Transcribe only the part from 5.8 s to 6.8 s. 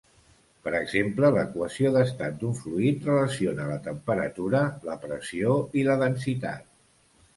i la densitat.